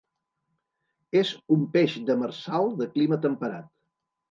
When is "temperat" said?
3.29-3.73